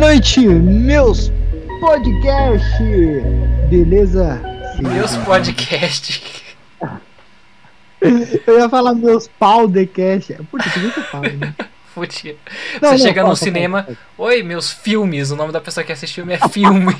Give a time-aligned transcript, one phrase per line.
[0.00, 1.30] Boa noite, meus
[1.78, 2.82] podcast.
[3.68, 4.40] Beleza?
[4.80, 6.42] Meus podcast.
[8.00, 10.32] Eu ia falar meus podcast.
[10.50, 11.54] Puta, que eu falo, né?
[11.94, 12.34] Podia.
[12.80, 13.82] Não, Você não, chega fala, no fala, cinema.
[13.82, 13.98] fala.
[14.16, 15.30] Oi, meus filmes.
[15.32, 16.96] O nome da pessoa que assiste filme é filme.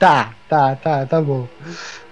[0.00, 1.48] Tá, tá, tá, tá bom.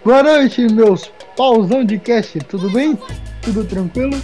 [0.04, 2.98] Boa noite, meus pauzão de cast, tudo bem?
[3.40, 4.14] Tudo tranquilo?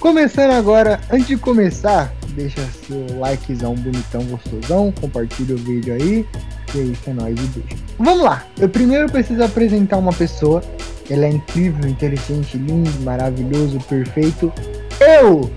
[0.00, 6.26] Começando agora, antes de começar, deixa seu likezão bonitão, gostosão, compartilha o vídeo aí.
[6.74, 7.84] E é isso, é nóis e beijo.
[8.00, 10.60] Vamos lá, eu primeiro preciso apresentar uma pessoa.
[11.08, 14.52] Ela é incrível, inteligente, lindo, maravilhoso, perfeito.
[14.98, 15.48] Eu!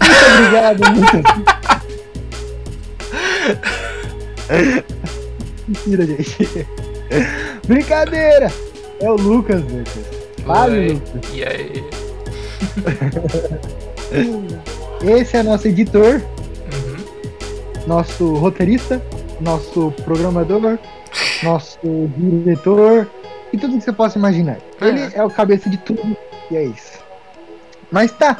[0.00, 1.12] Muito obrigado, muito
[5.68, 6.66] Mentira, gente.
[7.68, 8.50] Brincadeira!
[9.00, 10.04] É o Lucas, Lucas.
[10.46, 10.88] Fale, Oi.
[10.92, 11.34] Lucas.
[11.34, 11.84] E aí?
[15.20, 16.20] Esse é nosso editor,
[16.72, 16.96] Uhum.
[17.86, 19.02] nosso roteirista,
[19.40, 20.78] nosso programador,
[21.42, 21.78] nosso
[22.16, 23.08] diretor
[23.52, 24.58] e tudo que você possa imaginar.
[24.80, 25.12] Ele É.
[25.16, 26.16] é o cabeça de tudo
[26.50, 26.98] e é isso.
[27.90, 28.38] Mas tá.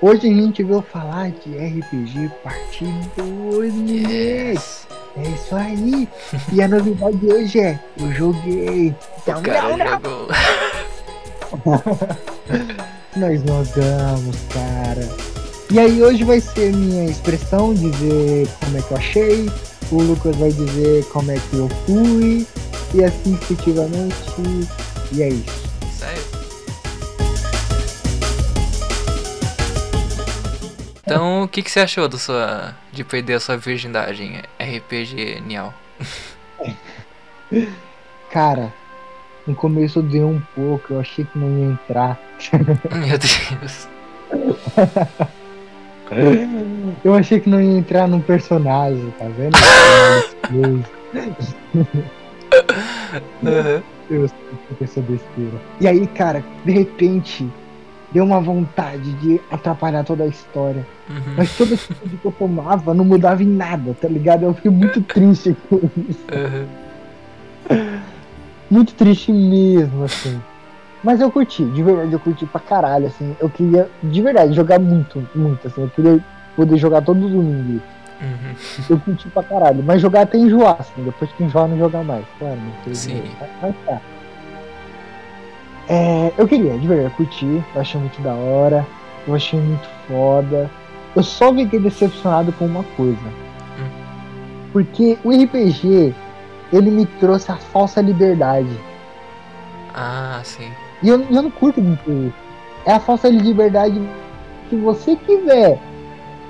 [0.00, 2.84] Hoje a gente veio falar de RPG Parte
[3.16, 4.12] 2, moleque.
[4.12, 4.86] Yes.
[5.18, 6.08] É isso aí.
[6.52, 8.94] E a novidade de hoje é: eu joguei.
[9.22, 10.28] Então, O cara não, jogou.
[13.16, 15.08] Nós jogamos, cara.
[15.70, 19.50] E aí hoje vai ser minha expressão, dizer como é que eu achei.
[19.90, 22.46] O Lucas vai dizer como é que eu fui.
[22.94, 24.16] E assim sucessivamente.
[25.12, 25.68] E é isso.
[31.08, 35.72] Então, o que, que você achou da sua, de perder a sua virgindade RPG Nial?
[38.28, 38.74] Cara,
[39.46, 42.20] no começo deu um pouco, eu achei que não ia entrar.
[42.52, 43.88] Meu Deus.
[47.04, 49.58] Eu achei que não ia entrar num personagem, tá vendo?
[50.50, 50.82] Uhum.
[54.10, 54.38] Eu sei
[54.78, 55.60] que essa besteira.
[55.82, 57.46] E aí, cara, de repente,
[58.10, 60.86] deu uma vontade de atrapalhar toda a história.
[61.08, 61.34] Uhum.
[61.36, 64.44] Mas toda atitude que eu tomava não mudava em nada, tá ligado?
[64.44, 65.76] Eu fiquei muito triste com
[66.08, 66.24] isso.
[67.70, 67.98] Uhum.
[68.70, 70.40] Muito triste mesmo, assim.
[71.02, 73.36] Mas eu curti, de verdade, eu curti pra caralho, assim.
[73.40, 75.82] Eu queria, de verdade, jogar muito, muito, assim.
[75.82, 76.24] Eu queria
[76.56, 77.80] poder jogar todo domingo.
[78.20, 78.54] Uhum.
[78.90, 79.82] Eu curti pra caralho.
[79.84, 81.04] Mas jogar até enjoar, assim.
[81.04, 82.24] Depois que enjoar, não jogar mais.
[82.38, 82.58] Claro.
[82.92, 83.22] Sim.
[83.62, 84.00] Mas tá.
[85.88, 87.62] É, eu queria, de verdade, eu curti.
[87.74, 88.86] Eu achei muito da hora.
[89.26, 90.70] Eu achei muito foda.
[91.16, 93.18] Eu só fiquei decepcionado com uma coisa.
[94.72, 96.14] Porque o RPG,
[96.72, 98.68] ele me trouxe a falsa liberdade.
[99.94, 100.70] Ah, sim.
[101.02, 102.34] E eu, eu não curto muito isso.
[102.84, 104.00] É a falsa liberdade
[104.68, 105.78] que você quiser.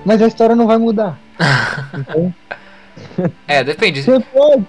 [0.05, 1.19] Mas a história não vai mudar.
[1.95, 2.35] Então,
[3.47, 4.03] É, depende.
[4.03, 4.65] você pode.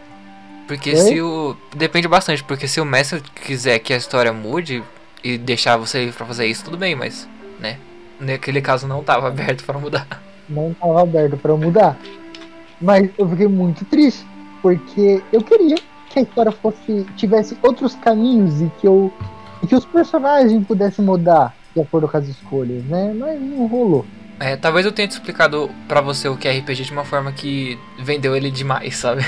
[0.69, 0.97] Porque Oi?
[0.97, 1.57] se o.
[1.75, 4.83] Depende bastante, porque se o mestre quiser que a história mude
[5.23, 7.27] e deixar você ir pra fazer isso, tudo bem, mas,
[7.59, 7.79] né?
[8.19, 10.07] Naquele caso não tava aberto pra mudar.
[10.47, 11.97] Não estava aberto pra mudar.
[12.79, 14.23] Mas eu fiquei muito triste.
[14.61, 15.75] Porque eu queria
[16.07, 17.03] que a história fosse.
[17.17, 19.11] tivesse outros caminhos e que eu.
[19.63, 23.11] E que os personagens pudessem mudar de acordo com as escolhas, né?
[23.17, 24.05] Mas não rolou.
[24.39, 27.31] É, talvez eu tenha te explicado pra você o que é RPG de uma forma
[27.31, 29.21] que vendeu ele demais, sabe?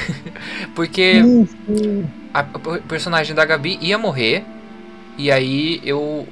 [0.74, 2.06] Porque sim.
[2.34, 4.44] a, o personagem da Gabi ia morrer
[5.18, 6.28] e aí eu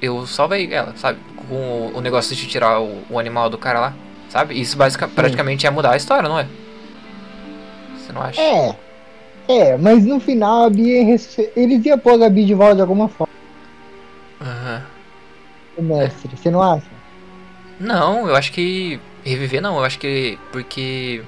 [0.00, 1.18] eu salvei ela, sabe?
[1.48, 3.94] Com o, o negócio de tirar o, o animal do cara lá,
[4.30, 4.58] sabe?
[4.58, 6.46] Isso basica, praticamente ia mudar a história, não é?
[7.96, 8.40] Você não acha?
[8.40, 8.74] É.
[9.46, 11.02] É, mas no final a Bia
[11.54, 13.32] eles iam pôr a Gabi de volta de alguma forma,
[14.40, 14.82] Aham.
[15.76, 16.34] o mestre.
[16.34, 17.03] Você não acha?
[17.78, 21.22] Não, eu acho que reviver não, eu acho que porque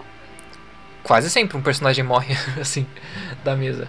[1.02, 2.86] quase sempre um personagem morre assim
[3.44, 3.88] da mesa.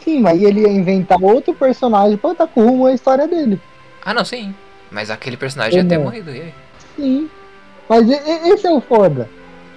[0.00, 3.58] Sim, mas ele ia inventar outro personagem pra dar rumo à história dele.
[4.04, 4.54] Ah, não, sim.
[4.90, 6.04] Mas aquele personagem ia ter Não.
[6.04, 6.30] morrido.
[6.30, 6.54] E aí?
[6.94, 7.30] Sim.
[7.88, 9.28] Mas esse é o foda.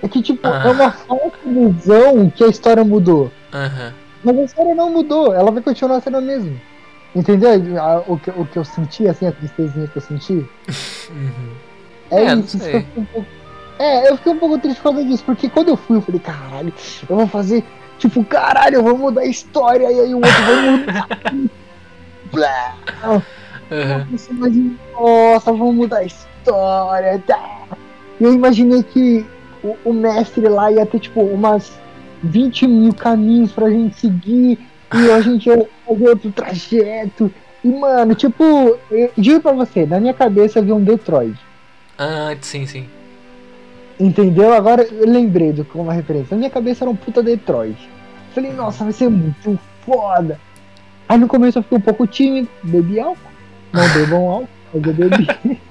[0.03, 0.63] É que, tipo, Ah.
[0.65, 3.31] é uma falsa ilusão que a história mudou.
[3.53, 3.93] Aham.
[4.23, 6.53] Mas a história não mudou, ela vai continuar sendo a mesma.
[7.15, 7.49] Entendeu
[8.05, 10.45] o que, o que eu senti, assim, a tristezinha que eu senti?
[11.09, 11.53] Uhum.
[12.11, 13.27] É, É, isso, eu um pouco.
[13.79, 16.19] É, eu fiquei um pouco triste por causa disso, porque quando eu fui, eu falei,
[16.19, 16.73] caralho,
[17.07, 17.63] eu vou fazer,
[17.99, 21.07] tipo, caralho, eu vou mudar a história, e aí o outro vai mudar.
[22.33, 22.75] Blá.
[24.31, 27.23] Imagina, nossa, vamos mudar a história.
[27.27, 27.63] Tá.
[28.19, 29.25] E eu imaginei que
[29.63, 31.71] o, o mestre lá ia ter, tipo, umas
[32.23, 34.59] 20 mil caminhos pra gente seguir.
[34.93, 37.31] E a gente ia fazer outro trajeto.
[37.63, 38.43] E, mano, tipo,
[38.89, 41.37] eu digo pra você, na minha cabeça eu vi um Detroit.
[41.97, 42.87] Ah, sim, sim.
[43.99, 44.53] Entendeu?
[44.53, 46.35] Agora eu lembrei do como uma referência.
[46.35, 47.89] Na minha cabeça era um puta Detroit.
[48.33, 50.39] Falei, nossa, vai ser muito foda.
[51.09, 53.31] Aí no começo eu fiquei um pouco tímido, bebi álcool.
[53.73, 55.61] Não bebam álcool, mas eu bebi.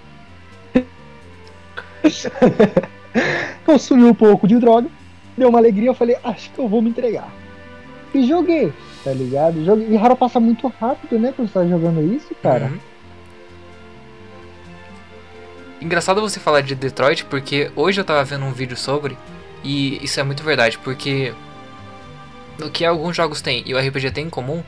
[3.65, 4.89] Consumi um pouco de droga,
[5.37, 7.29] deu uma alegria, eu falei, acho que eu vou me entregar.
[8.15, 8.73] E joguei,
[9.05, 9.65] tá ligado?
[9.65, 9.89] Joguei.
[9.91, 12.67] E Haro passa muito rápido, né, quando você tá jogando isso, cara.
[12.67, 12.79] Uhum.
[15.81, 19.17] Engraçado você falar de Detroit, porque hoje eu tava vendo um vídeo sobre,
[19.63, 21.35] e isso é muito verdade, porque
[22.61, 24.63] o que alguns jogos têm e o RPG tem em comum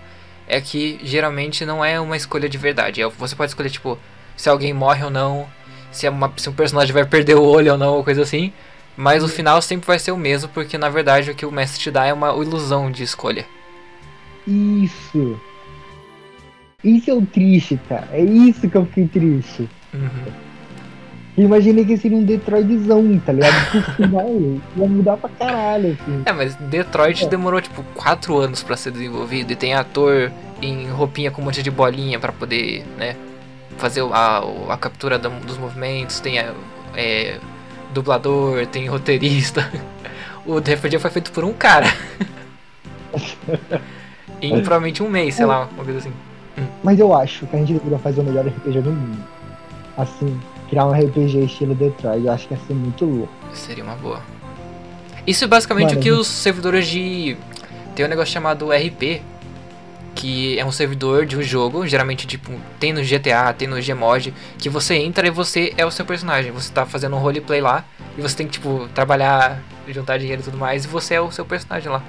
[0.47, 3.03] é que geralmente não é uma escolha de verdade.
[3.03, 3.99] É, você pode escolher, tipo,
[4.37, 5.47] se alguém morre ou não,
[5.91, 8.53] se, é uma, se um personagem vai perder o olho ou não, ou coisa assim.
[8.97, 11.81] Mas o final sempre vai ser o mesmo, porque na verdade o que o mestre
[11.81, 13.47] te dá é uma ilusão de escolha.
[14.47, 15.41] Isso.
[16.83, 18.09] Isso é o triste, cara.
[18.11, 19.69] É isso que eu fiquei triste.
[19.95, 20.48] Uhum.
[21.39, 23.71] Imaginei que seria um Detroitzão, tá ligado?
[23.71, 24.29] Pro final
[24.77, 26.23] ia mudar pra caralho, assim.
[26.27, 27.29] É, mas Detroit É.
[27.29, 31.63] demorou tipo 4 anos pra ser desenvolvido e tem ator em roupinha com um monte
[31.63, 33.15] de bolinha pra poder, né,
[33.77, 36.53] fazer a, a captura da- dos movimentos, tem a-
[36.97, 37.39] é,
[37.95, 39.71] dublador, tem roteirista.
[40.47, 41.87] O RPG foi feito por um cara.
[44.41, 46.13] em provavelmente um mês, sei lá, uma coisa assim.
[46.83, 49.23] Mas eu acho que a gente deveria fazer o melhor RPG do mundo.
[49.97, 52.25] Assim, criar um RPG estilo Detroit.
[52.25, 53.33] Eu acho que ia ser muito louco.
[53.53, 54.21] Seria uma boa.
[55.27, 57.37] Isso é basicamente Mano, o que gente- os servidores de.
[57.95, 59.21] Tem um negócio chamado RP,
[60.15, 64.33] que é um servidor de um jogo, geralmente tipo, tem no GTA, tem no Gmod,
[64.57, 66.51] que você entra e você é o seu personagem.
[66.53, 67.85] Você tá fazendo um roleplay lá
[68.17, 71.31] e você tem que, tipo, trabalhar, juntar dinheiro e tudo mais, e você é o
[71.31, 72.03] seu personagem lá.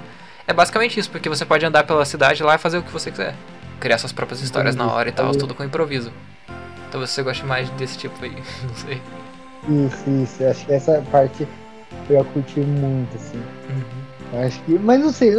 [0.46, 3.10] É basicamente isso, porque você pode andar pela cidade lá e fazer o que você
[3.10, 3.34] quiser.
[3.78, 6.12] Criar suas próprias histórias na hora e tal, tudo com improviso.
[6.90, 8.34] Então você gosta mais desse tipo aí,
[8.66, 9.00] não sei.
[9.68, 10.42] Isso, isso.
[10.42, 11.46] Eu acho que essa parte
[12.08, 13.38] eu ia curtir muito, assim.
[13.68, 14.44] Uhum.
[14.44, 14.72] Acho que.
[14.72, 15.32] Mas não sei,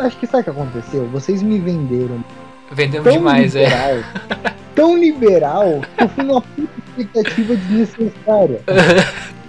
[0.00, 1.08] acho que sabe o que aconteceu?
[1.08, 2.22] Vocês me venderam
[2.70, 3.64] Vendemos tão demais, é.
[3.64, 3.94] liberal,
[4.76, 8.60] tão liberal, que eu fui numa puta expectativa desnecessária.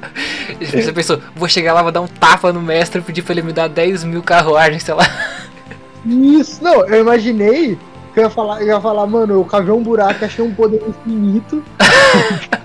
[0.59, 3.41] Você pensou, vou chegar lá, vou dar um tapa no mestre e pedir pra ele
[3.41, 5.05] me dar 10 mil carruagens, sei lá.
[6.05, 7.77] Isso, não, eu imaginei
[8.15, 11.63] eu ia falar, eu ia falar, mano, eu cavei um buraco, achei um poder infinito.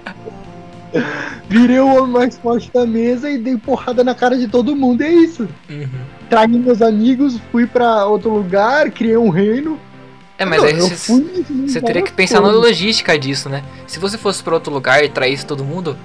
[1.48, 5.02] Virei o homem mais forte da mesa e dei porrada na cara de todo mundo,
[5.02, 5.48] é isso.
[5.70, 5.88] Uhum.
[6.28, 9.78] Traí meus amigos, fui pra outro lugar, criei um reino.
[10.38, 12.62] É, mas Não, aí você teria que pensar na coisas.
[12.62, 13.62] logística disso, né?
[13.86, 15.96] Se você fosse pra outro lugar e traísse todo mundo,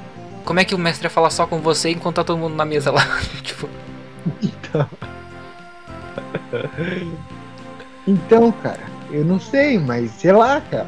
[0.46, 2.64] como é que o mestre ia falar só com você enquanto tá todo mundo na
[2.64, 3.06] mesa lá?
[3.44, 3.68] tipo,
[8.08, 8.80] Então, cara,
[9.12, 10.88] eu não sei, mas sei lá, cara.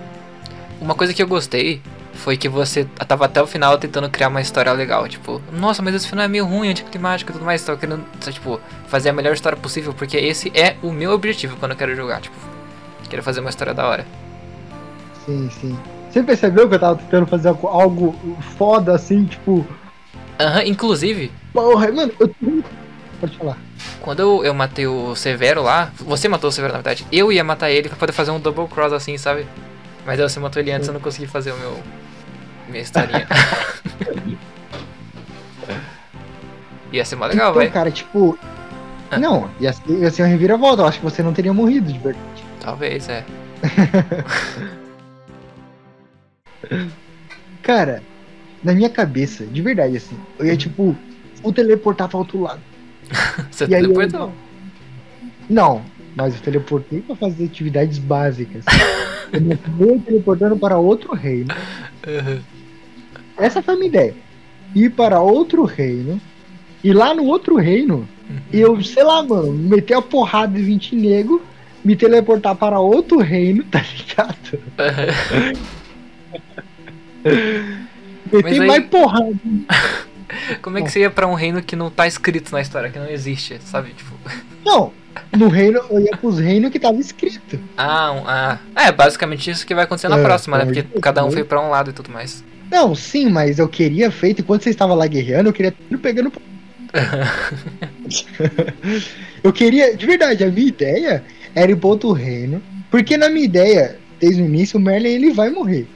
[0.81, 1.81] uma coisa que eu gostei
[2.14, 5.08] foi que você tava até o final tentando criar uma história legal.
[5.08, 7.64] Tipo, nossa, mas esse final é meio ruim, anticlimático e tudo mais.
[7.64, 11.72] Tava querendo, tipo, fazer a melhor história possível, porque esse é o meu objetivo quando
[11.72, 12.22] eu quero jogar.
[12.22, 12.36] Tipo,
[13.10, 14.06] quero fazer uma história da hora.
[15.25, 15.78] Sim, sim.
[16.12, 18.16] Você percebeu que eu tava tentando fazer algo-
[18.58, 19.66] foda assim, tipo,
[20.40, 22.30] Aham, inclusive, porra, mano, eu.
[23.20, 23.58] Pode falar.
[24.04, 27.42] Quando eu, eu matei o Severo lá, você matou o Severo na verdade, eu ia
[27.42, 29.48] matar ele pra poder fazer um double cross assim, sabe?
[30.06, 31.80] Mas aí você matou ele antes, eu não consegui fazer o meu.
[32.68, 33.25] minha historinha.
[36.92, 37.72] ia ser mó legal, então, vai.
[37.72, 38.38] cara, tipo.
[39.10, 39.18] Ah.
[39.18, 40.82] Não, ia ser, ia ser uma reviravolta.
[40.82, 42.44] Eu acho que você não teria morrido de verdade.
[42.60, 43.24] Talvez, é.
[47.63, 48.04] Cara,
[48.62, 50.94] na minha cabeça, de verdade, assim, eu ia, tipo,
[51.42, 52.73] o teleportar pra outro lado.
[53.51, 54.31] Você E aí eu- teleportou.
[55.50, 55.81] Não,
[56.15, 58.63] mas eu teleportei pra fazer atividades básicas.
[59.31, 61.53] eu me fui teleportando para outro reino.
[62.07, 62.39] Uhum.
[63.38, 64.15] Essa foi a minha ideia.
[64.75, 66.19] Ir para outro reino.
[66.83, 68.07] E lá no outro reino,
[68.51, 71.41] eu, sei lá, mano, meter a porrada de 20 nego,
[71.83, 74.60] me teleportar para outro reino, tá ligado?
[77.24, 77.33] Uhum.
[78.31, 79.33] Meter aí- mais porrada.
[80.62, 83.00] Como é que você ia pra um reino que não tá escrito na história, que
[83.00, 83.92] não existe, sabe?
[83.92, 84.12] Tipo.
[84.65, 84.92] Não,
[85.38, 87.60] no reino, eu ia pros reinos que tava escrito.
[87.77, 88.60] Ah, um, ah.
[88.75, 90.63] É, basicamente isso que vai acontecer na É, próxima, né?
[90.63, 91.32] é, Porque cada um é.
[91.32, 92.44] foi pra um lado e tudo mais.
[92.72, 96.32] Não, sim, mas eu queria feito, enquanto você estava lá guerreando, eu queria tudo pegando.
[99.44, 102.62] eu queria, de verdade, a minha ideia era ir pro outro reino.
[102.89, 105.88] Porque na minha ideia, desde o início, o Merlin ele vai morrer.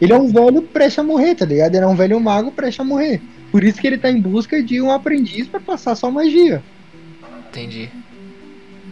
[0.00, 1.74] Ele é um velho prestes a morrer, tá ligado?
[1.74, 3.20] Ele é um velho mago prestes a morrer.
[3.50, 6.62] Por isso que ele tá em busca de um aprendiz pra passar sua magia.
[7.48, 7.88] Entendi.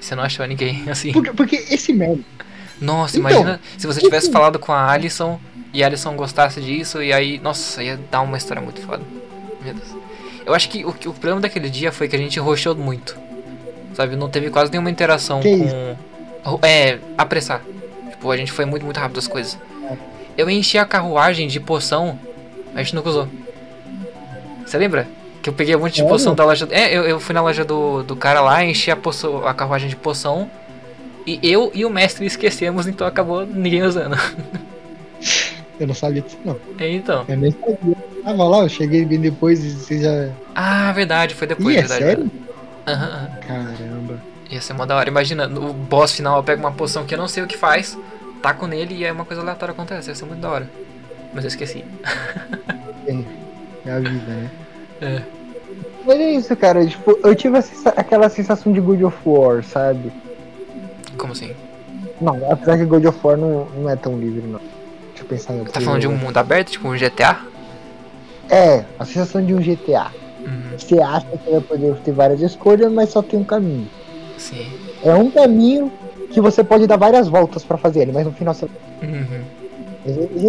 [0.00, 1.12] Você não achou ninguém assim?
[1.12, 2.24] Porque, porque esse Merlin,
[2.80, 5.38] Nossa, Então, imagina se você tivesse assim- falado com a Alison
[5.72, 9.02] e a Alison gostasse disso e aí, nossa, ia dar uma história muito foda.
[9.62, 9.88] Meu Deus.
[10.46, 13.16] Eu acho que o, o problema daquele dia foi que a gente roxou muito.
[13.94, 16.58] Sabe, não teve quase nenhuma interação Que com.
[16.62, 17.62] É, apressar.
[18.10, 19.58] Tipo, a gente foi muito, muito rápido as coisas.
[20.36, 22.18] Eu enchi a carruagem de poção,
[22.74, 23.28] a gente nunca usou.
[24.64, 25.06] Você lembra?
[25.42, 26.66] Que eu peguei um monte de poção da loja.
[26.70, 29.88] É, eu, eu fui na loja do, do cara lá, enchi a, poção, a carruagem
[29.88, 30.50] de poção.
[31.26, 34.16] E eu e o mestre esquecemos, então acabou ninguém usando.
[35.78, 36.56] Eu não sabia disso, não.
[36.78, 37.24] É, então.
[37.28, 37.96] Eu nem sabia.
[38.22, 40.30] Tava lá, eu cheguei bem depois e você já.
[40.54, 42.04] Ah, verdade, foi depois, Ih, é verdade.
[42.04, 42.30] sério?
[42.86, 43.30] Aham, aham.
[43.46, 44.22] Caramba.
[44.50, 45.08] Ia ser mó da hora.
[45.08, 47.98] Imagina, o boss final pega uma poção que eu não sei o que faz,
[48.44, 50.10] taco nele e aí uma coisa aleatória acontece.
[50.10, 50.70] Ia ser muito da hora.
[51.32, 51.82] Mas eu esqueci.
[53.86, 54.50] É a vida, né?
[55.00, 55.22] É.
[56.06, 56.86] Mas é isso, cara.
[56.86, 60.12] Tipo, eu tive sensa- aquela sensação de God of War, sabe?
[61.16, 61.52] Como assim?
[62.20, 64.60] Não, apesar que God of War não, não é tão livre, não.
[65.08, 67.38] Deixa eu pensar em outro Tá falando de um mundo aberto, tipo um GTA?
[68.50, 70.10] É, a sensação de um GTA.
[70.40, 73.88] Uhum, Você acha que vai poder ter várias escolhas, mas só tem um caminho.
[74.36, 74.70] sim.
[75.02, 75.92] É um caminho
[76.34, 78.66] que você pode dar várias voltas pra fazer ele, mas no final você.
[79.02, 79.42] Uhum.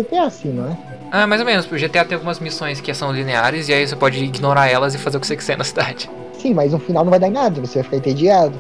[0.02, 0.78] GTA é assim, não é?
[1.12, 1.66] Ah, mais ou menos.
[1.66, 4.98] O GTA tem algumas missões que são lineares e aí você pode ignorar elas e
[4.98, 6.10] fazer o que você quiser na cidade.
[6.38, 8.54] Sim, mas no final não vai dar em nada, você vai ficar entediado.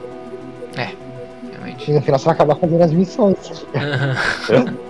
[1.75, 1.91] Realmente.
[1.91, 3.65] E no final você vai acabar fazendo as missões.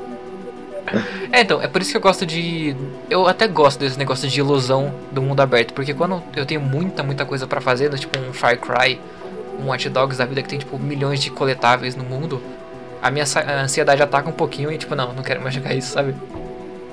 [1.31, 2.75] É, então, é por isso que eu gosto de.
[3.09, 7.01] Eu até gosto desse negócio de ilusão do mundo aberto, porque quando eu tenho muita,
[7.01, 9.01] muita coisa pra fazer, tipo um Far Cry,
[9.59, 12.41] um Watch Dogs da vida que tem tipo milhões de coletáveis no mundo,
[13.01, 13.25] a minha
[13.61, 16.15] ansiedade ataca um pouquinho e tipo, não, não quero mais jogar isso, sabe?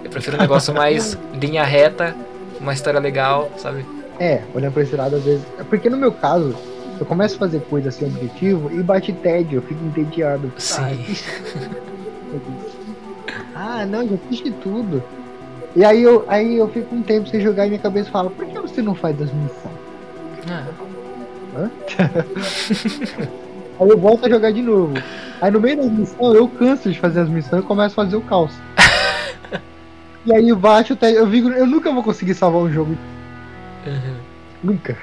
[0.04, 2.14] Eu prefiro um negócio mais linha reta,
[2.60, 3.84] uma história legal, sabe?
[4.18, 5.44] É, olhando pra esse lado, às vezes.
[5.58, 6.54] é Porque no meu caso,
[7.00, 10.52] eu começo a fazer coisa sem objetivo e bate tédio, eu fico entediado.
[10.58, 11.16] Sim.
[13.54, 15.02] Ah, não, já fiz de tudo.
[15.74, 18.44] E aí eu, aí eu fico um tempo sem jogar e minha cabeça fala, por
[18.44, 19.74] que você não faz as missões?
[20.50, 20.66] Ah,
[23.80, 24.94] Aí eu volto a jogar de novo.
[25.40, 28.16] Aí no meio das missões eu canso de fazer as missões e começo a fazer
[28.16, 28.52] o caos.
[30.24, 31.20] e aí bate o tédio.
[31.20, 32.96] Eu, fico, eu nunca vou conseguir salvar um jogo.
[33.86, 34.16] uhum.
[34.62, 34.96] Nunca.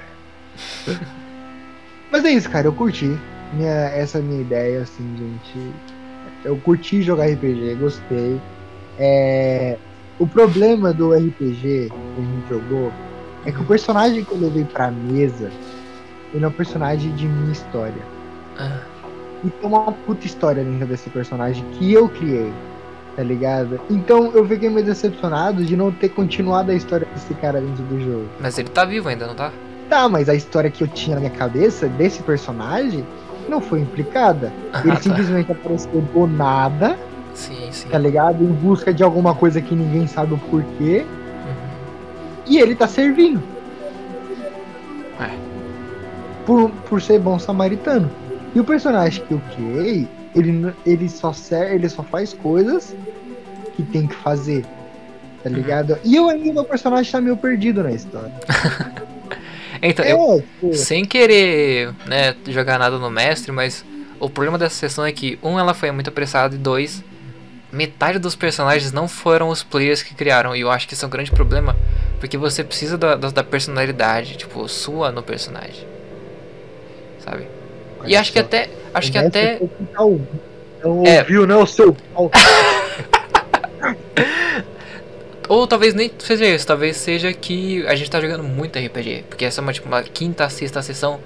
[2.12, 3.18] Mas é isso, cara, eu curti.
[3.54, 5.74] Minha, essa é minha ideia, assim, gente.
[6.46, 8.40] Eu curti jogar RPG, gostei.
[8.98, 9.78] É,
[10.18, 12.92] o problema do RPG que a gente jogou
[13.46, 15.52] é que o personagem que eu levei pra mesa,
[16.34, 18.02] ele é um personagem de minha história.
[18.58, 18.80] Ah,
[19.44, 22.52] E tem uma puta história dentro desse personagem que eu criei,
[23.16, 23.80] tá ligado?
[23.90, 28.00] Então eu fiquei meio decepcionado de não ter continuado a história desse cara dentro do
[28.02, 28.26] jogo.
[28.40, 29.52] Mas ele tá vivo ainda, não tá?
[29.90, 33.04] Tá, mas a história que eu tinha na minha cabeça desse personagem
[33.48, 34.52] não foi implicada.
[34.84, 35.02] Ele Ah, tá.
[35.02, 37.00] simplesmente apareceu do nada,
[37.34, 37.88] Sim, sim.
[37.90, 38.44] tá ligado?
[38.44, 41.06] Em busca de alguma coisa que ninguém sabe o porquê.
[41.08, 42.44] Uhum.
[42.46, 43.42] E ele tá servindo.
[46.50, 48.10] Por, por ser bom samaritano.
[48.56, 52.96] E o personagem que eu criei, ele, ele, só serve, ele só faz coisas
[53.76, 54.66] que tem que fazer.
[55.44, 55.56] Tá Uhum.
[55.56, 56.00] ligado?
[56.04, 58.34] E eu ainda, meu personagem tá meio perdido na história.
[59.82, 63.86] Então, eu, É, tipo, sem querer né, jogar nada no mestre, mas
[64.20, 67.02] o problema dessa sessão é que, um, ela foi muito apressada, e dois,
[67.72, 70.54] metade dos personagens não foram os players que criaram.
[70.54, 71.78] E eu acho que isso é um grande problema,
[72.20, 75.88] porque você precisa da, da, da personalidade, tipo, sua no personagem.
[77.30, 77.48] Sabe?
[78.06, 78.70] E acho que até.
[78.94, 79.60] Acho que até.
[79.94, 80.20] Não
[81.06, 81.20] É.
[81.20, 81.96] ouviu, né, o seu?
[85.48, 89.24] Ou talvez nem seja isso, talvez seja que a gente tá jogando muito RPG.
[89.28, 91.20] Porque essa é uma, tipo, uma quinta, sexta sessão.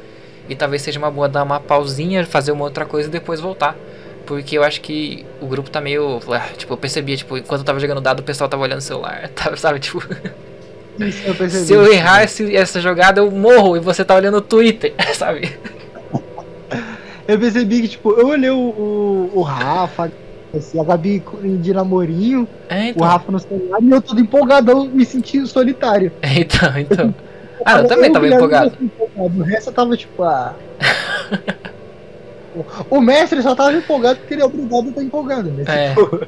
[0.48, 3.76] E talvez seja uma boa dar uma pausinha, fazer uma outra coisa e depois voltar.
[4.26, 6.22] Porque eu acho que o grupo tá meio.
[6.32, 8.82] ah, Tipo, eu percebia, tipo, enquanto eu tava jogando dado, o pessoal tava olhando o
[8.82, 9.30] celular.
[9.36, 10.02] Tava, sabe, tipo,
[11.00, 11.66] Isso eu percebi.
[11.68, 15.54] se eu errar esse- essa jogada, eu morro e você tá olhando o Twitter, sabe?
[17.28, 20.12] Eu percebi que, tipo, eu olhei o, o, o Rafa,
[20.56, 21.24] assim, a Gabi
[21.62, 23.08] de namorinho, É, o então.
[23.08, 26.12] Rafa no celular, e eu todo empolgadão, me sentindo solitário.
[26.24, 27.16] Então, então.
[27.66, 28.72] Ah, eu também tava Guilherme, empolgado.
[28.72, 29.40] tava empolgado.
[29.40, 30.54] O resto eu tava, tipo, ah...
[32.90, 35.64] O- O mestre só tava empolgado porque ele é obrigado a estar empolgado, né?
[35.68, 35.90] É.
[35.94, 36.28] Tipo...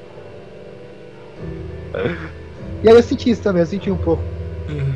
[2.84, 4.24] E aí eu senti isso também, eu senti um pouco.
[4.70, 4.94] Uhum.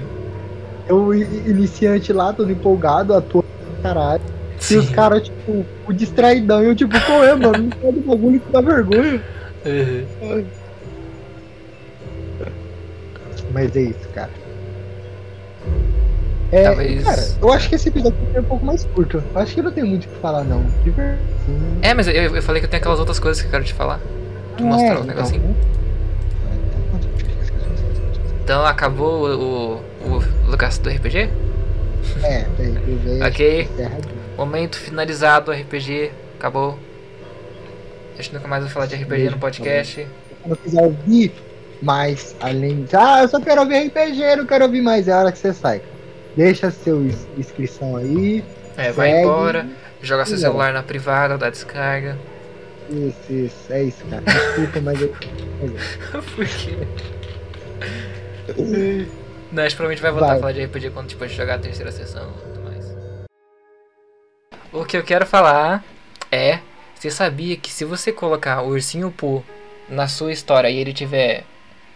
[0.88, 3.46] Eu, iniciante lá, todo empolgado, atuando
[3.82, 4.20] pra
[4.60, 4.72] caralho.
[4.72, 4.94] E os Sim.
[4.94, 6.62] caras, tipo, o distraidão.
[6.63, 7.70] E eu, tipo, qual é, mano?
[7.82, 9.22] Não o bagulho que dá vergonha.
[9.66, 10.46] Uhum.
[13.51, 14.30] Mas é isso, cara.
[16.51, 19.24] É, Talvez- cara, eu acho que esse episódio é um pouco mais curto.
[19.34, 20.63] Eu acho que não tem muito o que falar, não.
[20.84, 21.20] De verdade.
[21.82, 23.74] É, mas eu, eu falei que eu tenho aquelas outras coisas que eu quero te
[23.74, 24.00] falar.
[24.60, 25.56] mostrar É, o então, negocinho.
[28.44, 31.30] Então acabou o, o, o lugar do RPG?
[32.24, 33.24] É, tem que ver.
[33.24, 33.70] Ok.
[34.39, 36.12] Momento finalizado, RPG.
[36.38, 36.79] Acabou.
[38.17, 40.08] A gente nunca mais vai falar de RPG no podcast.
[40.41, 41.34] Quando quiser ouvir
[41.81, 42.96] mais, além de.
[42.96, 45.08] Ah, eu só quero ouvir RPG, não quero ouvir mais.
[45.08, 45.81] É a hora que você sai.
[46.38, 48.43] Deixa seu ins- inscrição aí.
[48.77, 49.24] É, vai segue.
[49.24, 49.67] embora,
[50.01, 50.41] joga seu Não.
[50.41, 52.17] celular na privada, dá descarga.
[52.89, 53.55] Isso, isso.
[53.74, 54.24] É isso, cara.
[54.55, 55.10] Desculpa, mas eu.
[56.36, 56.77] Por quê?
[59.51, 60.36] Não, a gente provavelmente vai voltar Vai.
[60.38, 62.31] a falar de RPG quando tipo, a gente jogar a terceira sessão.
[64.72, 65.84] O que eu quero falar
[66.32, 66.60] é.
[66.96, 69.42] Você sabia que se você colocar o ursinho Pooh
[69.88, 71.46] na sua história e ele tiver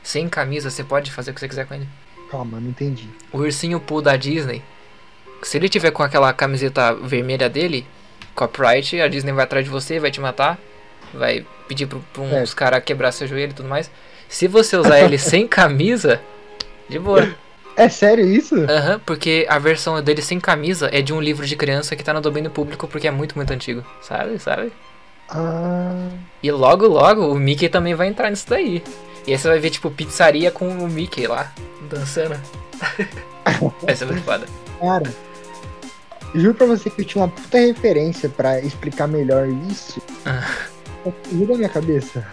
[0.02, 1.88] sem camisa, você pode fazer o que você quiser com ele?
[2.32, 3.10] Calma, não entendi.
[3.32, 4.62] O ursinho Pooh da Disney,
[5.44, 7.86] se ele tiver com aquela camiseta vermelha dele,
[8.34, 10.58] copyright, a Disney vai atrás de você, vai te matar,
[11.14, 13.92] vai pedir pro, pra uns caras quebrar seu joelho e tudo mais.
[14.30, 16.22] Se você usar ele sem camisa,
[16.90, 17.36] de boa.
[17.76, 18.56] É sério isso?
[18.56, 22.14] Aham, porque a versão dele sem camisa é de um livro de criança que tá
[22.14, 23.84] no domínio público porque é muito, muito antigo.
[24.02, 24.72] Sabe, sabe?
[25.30, 26.10] Ah.
[26.42, 28.84] E logo, logo o Mickey também vai entrar nisso daí.
[29.26, 31.52] E aí você vai ver, tipo, pizzaria com o Mickey lá,
[31.90, 32.40] dançando.
[33.82, 34.46] vai ser muito foda.
[34.80, 35.14] Cara,
[36.36, 40.02] juro pra você que eu tinha uma puta referência pra explicar melhor isso.
[40.26, 40.68] Ah.
[41.24, 42.26] Fugiu da minha cabeça.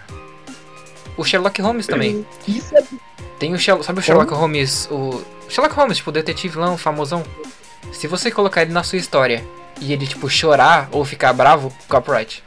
[1.17, 2.25] O Sherlock Holmes também.
[2.47, 2.83] Isso é.
[3.39, 6.77] Tem o Sherlock, sabe o Sherlock Holmes, o Sherlock Holmes, tipo, o detetive lá, um
[6.77, 7.23] famosão.
[7.91, 9.43] Se você colocar ele na sua história
[9.79, 12.43] e ele, tipo, chorar ou ficar bravo, copyright.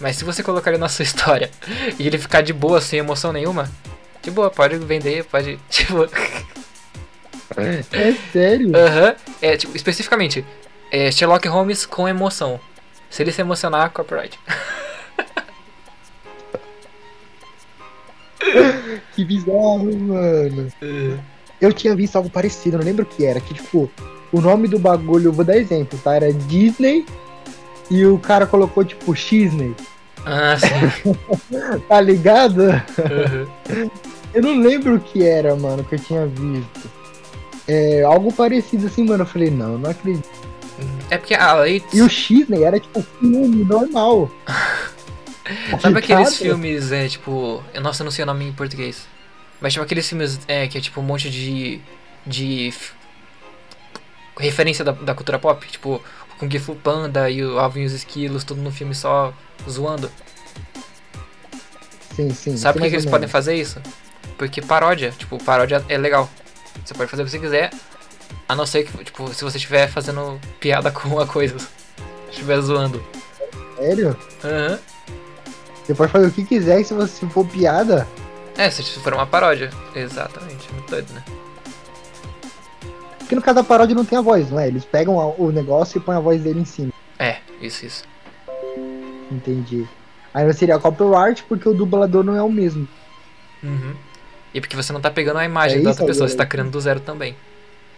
[0.00, 1.50] Mas se você colocar ele na sua história
[1.98, 3.70] e ele ficar de boa, sem emoção nenhuma,
[4.22, 6.08] de boa, pode vender, pode, tipo...
[7.56, 8.72] É sério?
[8.74, 10.44] Aham, é, tipo, especificamente,
[10.90, 12.58] é Sherlock Holmes com emoção.
[13.10, 14.38] Se ele se emocionar, copyright.
[19.14, 20.68] Que bizarro, mano.
[21.60, 23.40] Eu tinha visto algo parecido, não lembro o que era.
[23.40, 23.90] Que tipo,
[24.32, 26.16] o nome do bagulho, eu vou dar exemplo, tá?
[26.16, 27.06] Era Disney
[27.90, 29.74] e o cara colocou tipo Xney.
[30.26, 31.14] Ah, sim.
[31.88, 32.62] Tá ligado?
[32.62, 33.46] Aham.
[34.32, 36.90] Eu não lembro o que era, mano, que eu tinha visto.
[37.68, 39.22] É, algo parecido assim, mano.
[39.22, 40.28] Eu falei, não, não acredito.
[41.08, 41.80] É porque a lei...
[41.92, 44.28] E o Xney era tipo filme normal.
[45.80, 47.62] Sabe aqueles filmes, é, tipo.
[47.80, 49.06] Nossa, eu não sei o nome em português.
[49.60, 51.80] Mas tipo aqueles filmes é, que é tipo um monte de.
[52.26, 52.72] de.
[54.38, 55.66] referência da, da cultura pop.
[55.66, 56.02] Tipo,
[56.32, 59.32] o Kung Fu Panda e o Alvin e os Esquilos, tudo no filme só
[59.68, 60.10] zoando.
[62.14, 62.56] Sim, sim.
[62.56, 63.80] Sabe por que, eles podem fazer isso?
[64.38, 66.30] Porque paródia, tipo, paródia é legal.
[66.84, 67.70] Você pode fazer o que você quiser,
[68.48, 71.56] a não ser que, tipo, se você estiver fazendo piada com a coisa.
[72.30, 73.04] Estiver zoando.
[73.76, 74.16] Sério?
[74.42, 74.78] Aham.
[75.84, 78.08] Você pode fazer o que quiser e se você for piada.
[78.56, 79.70] É, se for uma paródia.
[79.94, 81.22] Exatamente, muito doido, né?
[83.18, 84.68] Porque no caso da paródia não tem a voz, não é?
[84.68, 86.92] Eles pegam o negócio e põem a voz dele em cima.
[87.18, 88.04] É, isso, isso.
[89.30, 89.86] Entendi.
[90.32, 92.88] Aí não seria copyright porque o dublador não é o mesmo.
[93.62, 93.94] Uhum.
[94.52, 96.70] E porque você não tá pegando a imagem É da outra pessoa, você tá criando
[96.70, 97.36] do zero também.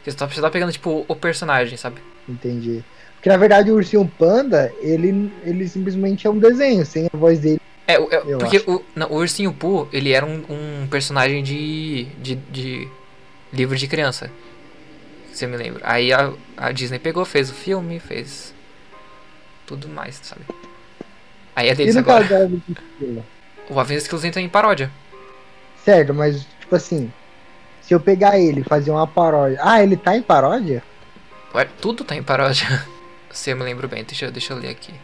[0.04, 2.00] Você tá, você tá pegando, tipo, o personagem, sabe?
[2.28, 2.84] Entendi.
[3.14, 7.40] Porque na verdade o ursinho panda, ele, ele simplesmente é um desenho, sem a voz
[7.40, 7.60] dele.
[7.86, 7.98] É, é,
[8.38, 8.70] porque acho.
[8.70, 12.88] o, não, o Ursinho Pooh, ele era um, um personagem de, de, de
[13.52, 14.30] livro de criança.
[15.32, 15.80] Se eu me lembro.
[15.84, 18.54] Aí a, a Disney pegou, fez o filme, fez
[19.66, 20.42] tudo mais, sabe?
[21.54, 22.26] Aí é deles no agora.
[23.68, 24.88] O Avenida Esquilos entra em paródia.
[25.84, 27.10] Certo, mas tipo assim,
[27.82, 29.58] se eu pegar ele e fazer uma paródia.
[29.60, 30.84] Ah, ele tá em paródia?
[31.52, 32.66] Ué, tudo tá em paródia.
[33.30, 34.94] Se eu me lembro bem, deixa, deixa eu ler aqui.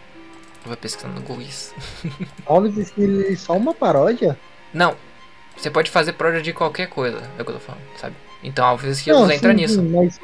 [0.64, 1.75] Vou pesquisando no Google isso.
[2.46, 4.38] Alves Esquilo é só uma paródia?
[4.72, 4.94] Não,
[5.57, 8.14] você pode fazer paródia de qualquer coisa, é o que eu tô falando, sabe?
[8.44, 9.83] Então Alves Esquilos Não, entra sim, nisso.
[9.83, 10.20] mas?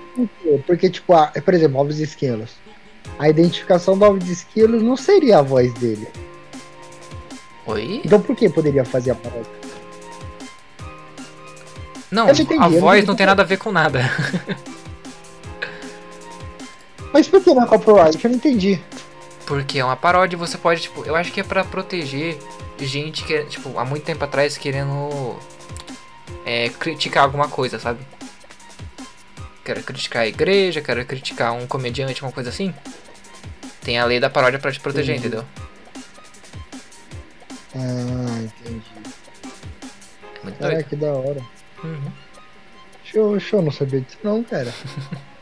[0.67, 2.53] Porque, tipo, a- por exemplo, Alves Esquilos.
[3.19, 6.09] A identificação do Alves Esquilos não seria a voz dele.
[7.67, 8.01] Oi?
[8.05, 9.59] Então por que poderia fazer a paródia?
[12.11, 13.07] Não, não entendi, a não voz entendi.
[13.07, 14.01] não tem nada a ver com nada.
[17.13, 18.23] Mas por que não é copyright?
[18.25, 18.81] Eu não entendi.
[19.49, 22.39] Porque é uma paródia e você pode, tipo, eu acho que é pra proteger
[22.79, 25.39] gente que, tipo, há muito tempo atrás querendo
[26.45, 27.99] é, criticar alguma coisa, sabe?
[29.65, 32.75] Quero criticar a igreja, quero criticar um comediante, uma coisa assim.
[33.83, 35.29] Tem a lei da paródia pra te proteger, Entendi.
[35.37, 35.49] entendeu?
[37.75, 38.85] Ah, entendi.
[39.01, 40.89] É muito Caraca, doido.
[40.91, 41.41] que da hora.
[41.83, 42.13] Uhum.
[43.03, 44.75] Show, show, não sabia disso não, cara.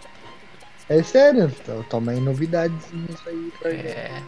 [0.88, 3.86] É sério, to- toma aí novidades nisso aí pra gente.
[3.88, 4.22] É.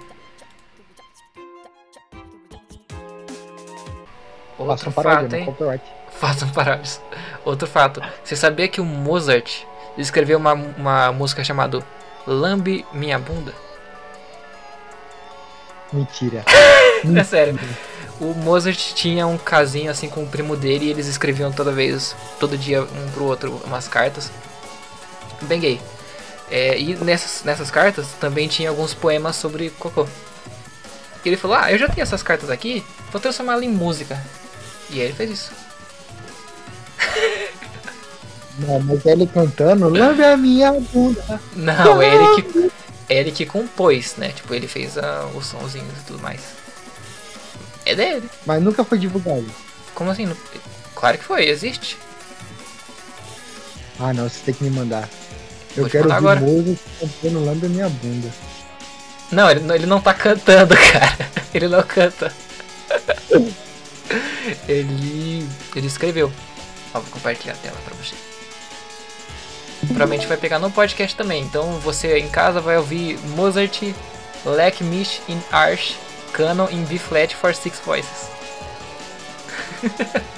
[4.59, 5.31] Outro Façam paródia, fato,
[5.65, 5.75] né?
[5.75, 5.81] hein?
[6.19, 7.01] Façam parádios.
[7.45, 8.03] Outro fato.
[8.25, 9.63] Você sabia que o Mozart
[9.97, 11.81] escreveu uma, uma música chamada
[12.27, 13.55] Lambe Minha Bunda?
[15.93, 16.45] Mentira.
[17.17, 17.57] É sério.
[18.21, 22.17] O Mozart tinha um casinho assim com o primo dele e eles escreviam toda vez,
[22.41, 24.33] todo dia um pro outro umas cartas.
[25.43, 25.81] Bem gay.
[26.51, 30.07] É, e nessas, nessas cartas também tinha alguns poemas sobre cocô.
[31.25, 34.23] E ele falou: Ah, eu já tenho essas cartas aqui, vou transformá-las em música.
[34.91, 35.53] E aí ele fez isso.
[38.59, 41.41] Não, mas ele cantando, lambe a minha bunda.
[41.55, 42.73] Não, é ele que,
[43.09, 44.31] é ele que compôs, né?
[44.31, 46.41] Tipo, ele fez ah, os sonzinhos e tudo mais.
[47.85, 48.29] É dele.
[48.45, 49.47] Mas nunca foi divulgado.
[49.95, 50.29] Como assim?
[50.95, 51.97] Claro que foi, existe.
[54.01, 55.09] Ah, não, você tem que me mandar.
[55.77, 56.41] Eu Vou quero ouvir agora.
[56.41, 58.29] música cantando lambe a minha bunda.
[59.31, 61.31] Não, ele, não- ele não tá cantando, cara.
[61.55, 62.33] Ele não canta.
[64.67, 65.47] Ele.
[65.77, 66.33] Ele escreveu.
[66.95, 68.15] Ó, vou compartilhar a tela pra você.
[69.87, 71.43] Provavelmente vai pegar no podcast também.
[71.45, 73.83] Então você em casa vai ouvir Mozart,
[74.45, 75.95] Lack mich in Arsch,
[76.33, 78.29] Canon in B flat for six voices.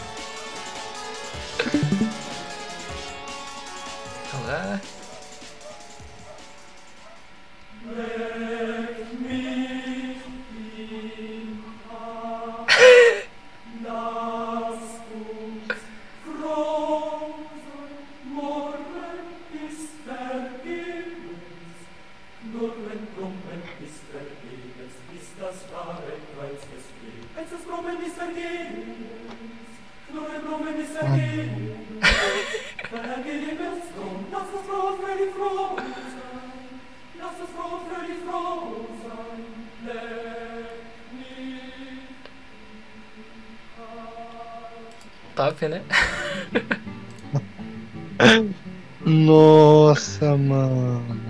[49.05, 51.21] Nossa, mano.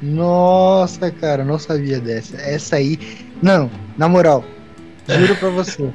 [0.00, 2.36] Nossa, cara, não sabia dessa.
[2.36, 2.98] Essa aí.
[3.42, 4.44] Não, na moral,
[5.08, 5.90] juro pra você.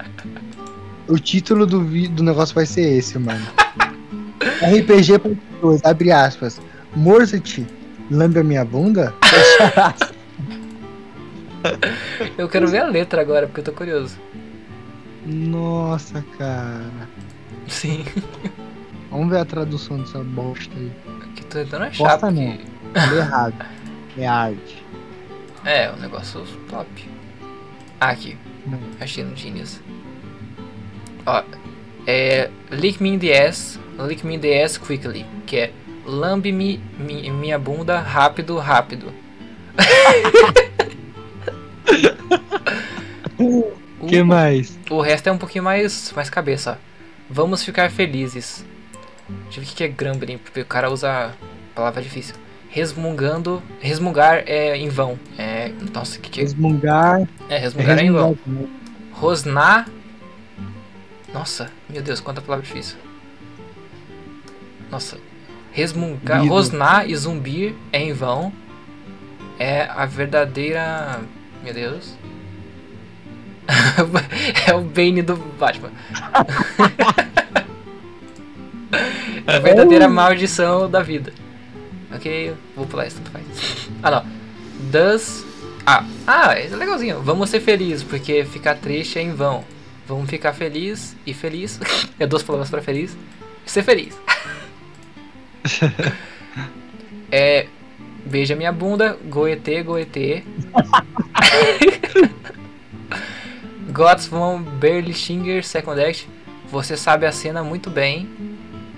[1.08, 3.46] O título do, do negócio vai ser esse, mano.
[4.62, 5.14] RPG
[5.84, 6.62] abre aspas.
[6.96, 7.60] Mozart,
[8.12, 9.14] lambe a minha bunda?
[12.38, 14.18] Eu quero ver a letra agora, porque eu tô curioso.
[15.26, 17.08] Nossa, cara.
[17.68, 18.06] Sim.
[19.10, 20.92] Vamos ver a tradução dessa bosta aí.
[21.22, 22.58] Aqui tô tentando achar, Bosta não.
[22.58, 23.00] porque...
[23.00, 23.66] Falei errado.
[24.18, 24.84] É arte.
[25.66, 26.88] É, um negócio top.
[28.02, 28.38] Ah, aqui.
[28.66, 28.80] Não.
[29.00, 29.80] Achei no Genius.
[31.26, 31.44] Ó,
[32.06, 32.50] é...
[32.72, 35.26] Lick me in the ass, lick me in the ass quickly.
[35.46, 35.72] Que é...
[36.06, 39.14] Lambe-me mi- minha bunda rápido, rápido.
[44.04, 44.78] O que mais?
[44.90, 46.78] O resto é um pouquinho mais, mais cabeça.
[47.30, 48.66] Vamos ficar felizes.
[49.46, 51.34] Deixa eu ver o que é grumbling, porque o cara usa
[51.74, 52.36] palavra difícil.
[52.70, 53.64] Resmungando.
[53.80, 55.18] Resmungar é em vão.
[55.38, 55.72] É.
[55.94, 56.44] Nossa, que que é?
[56.44, 57.28] Resmungar.
[57.48, 58.38] É, resmungar é em vão.
[59.14, 59.88] Rosnar.
[61.34, 62.98] Nossa, meu Deus, quanta palavra difícil.
[64.92, 65.18] Nossa.
[65.72, 66.40] Resmungar.
[66.40, 66.54] Zumbido.
[66.54, 68.52] Rosnar e zumbir é em vão.
[69.58, 71.22] É a verdadeira.
[71.64, 72.18] Meu Deus.
[74.68, 75.92] é o Bane do Batman.
[79.48, 81.34] é a verdadeira maldição da vida.
[82.14, 83.46] Ok, vou pular isso, tanto faz.
[84.02, 84.26] Ah, não.
[84.92, 85.46] Does.
[85.86, 87.22] Ah, ah, é legalzinho.
[87.22, 89.64] Vamos ser felizes, porque ficar triste é em vão.
[90.08, 91.80] Vamos ficar feliz e feliz.
[92.20, 93.18] é duas palavras para feliz.
[93.66, 94.18] Ser feliz.
[97.32, 97.68] é.
[98.26, 100.46] Beija minha bunda, goetê, goetê.
[103.94, 106.28] Gotts von Berlichinger Second Act.
[106.72, 108.28] Você sabe a cena muito bem.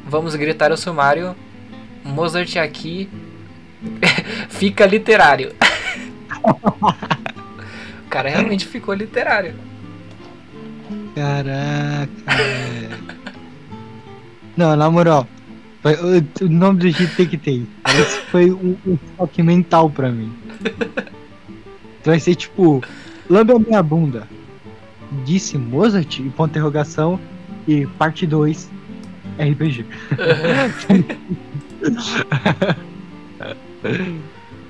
[0.07, 1.35] Vamos gritar o sumário.
[2.03, 3.09] Mozart aqui.
[4.49, 5.53] Fica literário.
[8.05, 9.55] o cara realmente ficou literário.
[11.13, 12.09] Caraca.
[14.55, 15.27] Não, na moral.
[15.81, 17.65] foi- O, o nome do jeito tem que ter.
[17.99, 20.33] Esse foi um, um choque mental pra mim.
[20.63, 22.81] Então vai ser tipo.
[23.29, 24.27] Lambe a minha bunda.
[25.23, 26.19] Disse Mozart?
[26.19, 27.19] E ponto de interrogação.
[27.67, 28.69] E parte 2.
[29.39, 29.85] RPG.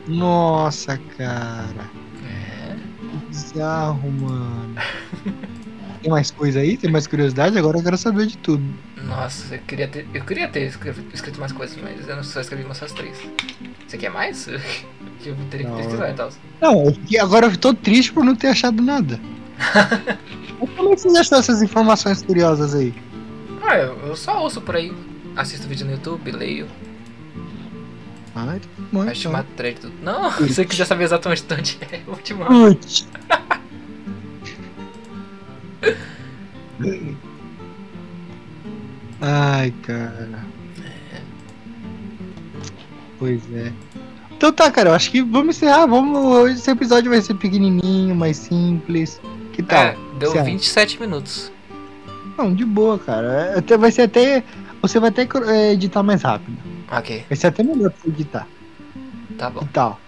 [0.07, 1.89] Nossa, cara.
[2.23, 2.75] É.
[2.99, 4.75] Que bizarro, mano.
[6.01, 6.77] Tem mais coisa aí?
[6.77, 7.57] Tem mais curiosidade?
[7.57, 8.63] Agora eu quero saber de tudo.
[9.03, 10.71] Nossa, eu queria ter, eu queria ter
[11.13, 13.17] escrito mais coisas, mas eu não só escrevi umas essas três.
[13.87, 14.47] Você quer mais?
[15.21, 15.77] Que eu teria que Não.
[15.77, 16.29] pesquisar e tal.
[16.61, 19.19] Não, agora eu tô triste por não ter achado nada.
[20.75, 22.93] Como é que você achou essas informações curiosas aí?
[23.61, 24.93] Ah, eu, eu só ouço por aí.
[25.35, 26.67] Assisto vídeo no YouTube, leio.
[28.35, 28.57] Ah,
[28.91, 29.91] muito Vai chamar thread do...
[30.03, 32.33] Não, se você quiser saber exatamente onde é, eu te.
[32.33, 33.07] Putz.
[39.21, 40.45] Ai, cara.
[43.17, 43.71] Pois é.
[44.31, 45.85] Então tá, cara, eu acho que vamos encerrar.
[45.85, 49.21] Vamos, hoje esse episódio vai ser pequenininho, mais simples.
[49.55, 49.83] Que tal?
[49.83, 50.43] É, deu acha?
[50.43, 51.51] 27 minutos.
[52.37, 53.53] Não, de boa, cara.
[53.55, 54.43] É, até- Vai ser até.
[54.81, 56.57] Você vai até é, editar mais rápido.
[56.91, 58.47] Ok, Vai ser até melhor pra você editar.
[59.37, 59.61] tá bom.
[59.61, 59.99] Que tal?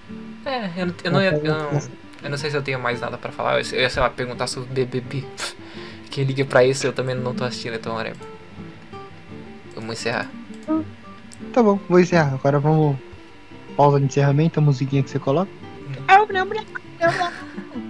[0.45, 1.29] É, eu, não- eu não ia.
[1.31, 1.81] Eu não,
[2.23, 3.53] eu não sei se eu tenho mais nada pra falar.
[3.59, 5.23] Eu, ia, sei lá, perguntar sobre BBB.
[6.11, 8.17] Quem liga pra isso eu também não tô assistindo, então whatever.
[9.75, 10.29] Vamos encerrar.
[11.53, 12.33] Tá bom, vou encerrar.
[12.33, 12.95] Agora vamos.
[13.75, 15.51] Pausa de encerramento, a musiquinha que você coloca.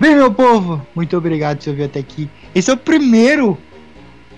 [0.00, 2.30] Bem, meu povo, muito obrigado por você ouvir até aqui.
[2.54, 3.58] Esse é o primeiro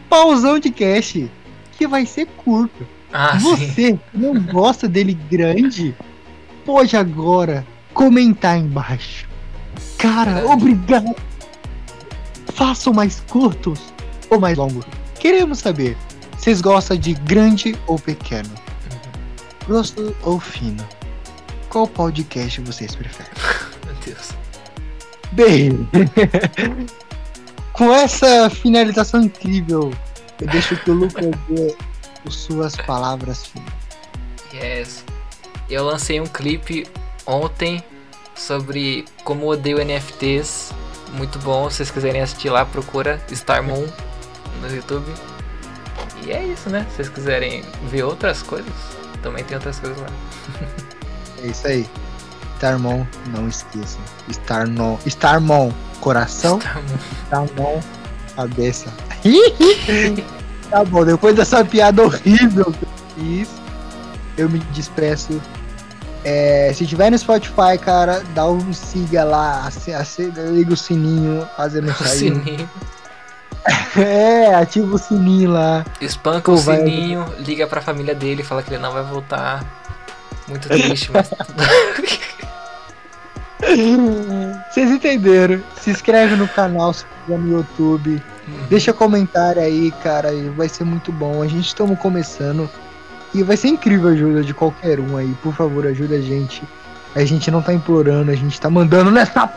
[0.08, 1.30] pausão de cast
[1.76, 2.86] que vai ser curto.
[3.12, 3.44] Ah, sim.
[3.44, 5.94] Você que não gosta dele grande,
[6.64, 9.28] pode agora comentar embaixo.
[9.98, 11.14] Cara, obrigado.
[12.54, 13.92] Façam mais curtos
[14.30, 14.84] ou mais longos.
[15.18, 15.96] Queremos saber,
[16.38, 18.50] vocês gostam de grande ou pequeno?
[19.66, 20.82] Grosso ou fino?
[21.68, 23.30] Qual podcast vocês preferem?
[23.84, 24.39] Meu Deus.
[25.32, 25.88] Bem,
[27.72, 29.92] com essa finalização incrível,
[30.40, 31.76] eu deixo que o Lucas dê
[32.26, 33.72] as suas palavras finais.
[34.52, 35.04] Yes.
[35.68, 36.86] Eu lancei um clipe
[37.24, 37.82] ontem
[38.34, 40.72] sobre como eu odeio NFTs.
[41.12, 41.70] Muito bom.
[41.70, 43.86] Se vocês quiserem assistir lá, procura Star Moon
[44.60, 45.12] no YouTube.
[46.26, 46.86] E é isso, né?
[46.90, 48.72] Se vocês quiserem ver outras coisas,
[49.22, 50.08] também tem outras coisas lá.
[51.42, 51.88] É isso aí.
[52.60, 53.98] Starmon, não esqueçam.
[54.28, 56.58] Starmon, Starmon, coração.
[57.26, 57.80] Starmon,
[58.36, 58.92] cabeça.
[60.70, 63.48] tá bom, depois dessa piada horrível que eu fiz,
[64.36, 65.40] eu me despeço.
[66.22, 69.66] É, se tiver no Spotify, cara, dá um siga lá,
[70.52, 72.68] liga o sininho, fazendo O sininho.
[73.96, 75.84] É, ativa o sininho lá.
[76.00, 79.62] Espanca Pô, o vai- sininho, liga pra família dele, fala que ele não vai voltar.
[80.48, 81.28] Muito triste, mas.
[84.70, 85.60] Vocês entenderam?
[85.80, 88.22] Se inscreve no canal se no YouTube.
[88.68, 90.30] Deixa comentário aí, cara.
[90.56, 91.42] Vai ser muito bom.
[91.42, 92.68] A gente estamos começando.
[93.32, 95.32] E vai ser incrível a ajuda de qualquer um aí.
[95.42, 96.62] Por favor, ajuda a gente.
[97.14, 99.52] A gente não tá implorando, a gente tá mandando nessa.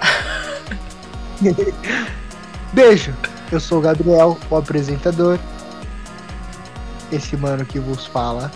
[2.74, 3.14] Beijo.
[3.52, 5.38] Eu sou o Gabriel, o apresentador.
[7.12, 8.52] Esse mano que vos fala.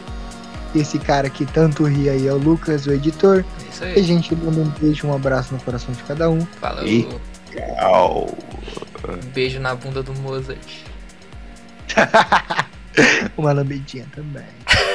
[0.76, 3.44] Esse cara que tanto ri aí é o Lucas, o editor.
[3.66, 4.04] É isso E a aí.
[4.04, 6.42] gente manda um beijo, um abraço no coração de cada um.
[6.60, 6.86] Falou.
[6.86, 7.08] E-
[9.08, 10.60] Um beijo na bunda do Mozart.
[13.38, 14.44] Uma lambidinha também.